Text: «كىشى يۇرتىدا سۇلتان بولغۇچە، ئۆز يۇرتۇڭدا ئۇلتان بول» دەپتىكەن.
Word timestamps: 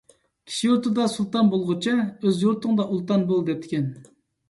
«كىشى 0.51 0.63
يۇرتىدا 0.69 1.05
سۇلتان 1.17 1.53
بولغۇچە، 1.53 1.95
ئۆز 2.03 2.43
يۇرتۇڭدا 2.47 2.89
ئۇلتان 2.91 3.31
بول» 3.33 3.49
دەپتىكەن. 3.55 3.91